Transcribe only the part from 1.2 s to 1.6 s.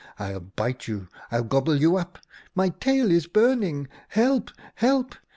I'll